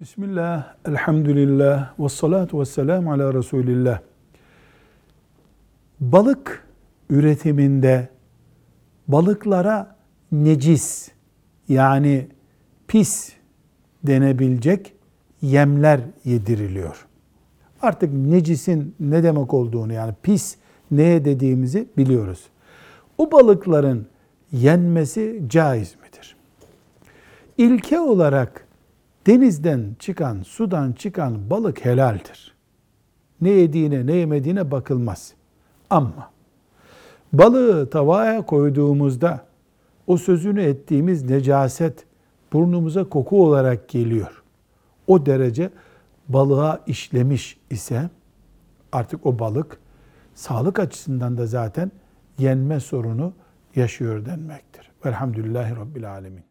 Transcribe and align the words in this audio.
Bismillah, 0.00 0.74
elhamdülillah, 0.88 1.98
ve 1.98 2.08
salatu 2.08 2.60
ve 2.60 2.64
selamu 2.64 3.12
ala 3.12 3.34
Resulillah. 3.34 4.00
Balık 6.00 6.66
üretiminde 7.10 8.08
balıklara 9.08 9.96
necis 10.32 11.10
yani 11.68 12.28
pis 12.88 13.32
denebilecek 14.06 14.92
yemler 15.42 16.00
yediriliyor. 16.24 17.06
Artık 17.82 18.12
necisin 18.12 18.94
ne 19.00 19.22
demek 19.22 19.54
olduğunu 19.54 19.92
yani 19.92 20.14
pis 20.22 20.56
neye 20.90 21.24
dediğimizi 21.24 21.88
biliyoruz. 21.96 22.44
O 23.18 23.32
balıkların 23.32 24.06
yenmesi 24.52 25.42
caiz 25.48 25.94
midir? 25.94 26.36
İlke 27.58 28.00
olarak 28.00 28.69
denizden 29.26 29.96
çıkan, 29.98 30.42
sudan 30.42 30.92
çıkan 30.92 31.50
balık 31.50 31.84
helaldir. 31.84 32.54
Ne 33.40 33.50
yediğine, 33.50 34.06
ne 34.06 34.14
yemediğine 34.14 34.70
bakılmaz. 34.70 35.32
Ama 35.90 36.30
balığı 37.32 37.90
tavaya 37.90 38.46
koyduğumuzda 38.46 39.46
o 40.06 40.16
sözünü 40.16 40.62
ettiğimiz 40.62 41.30
necaset 41.30 42.04
burnumuza 42.52 43.04
koku 43.04 43.46
olarak 43.46 43.88
geliyor. 43.88 44.42
O 45.06 45.26
derece 45.26 45.70
balığa 46.28 46.80
işlemiş 46.86 47.58
ise 47.70 48.10
artık 48.92 49.26
o 49.26 49.38
balık 49.38 49.78
sağlık 50.34 50.78
açısından 50.78 51.38
da 51.38 51.46
zaten 51.46 51.92
yenme 52.38 52.80
sorunu 52.80 53.32
yaşıyor 53.76 54.26
denmektir. 54.26 54.90
Velhamdülillahi 55.04 55.76
Rabbil 55.76 56.10
Alemin. 56.10 56.49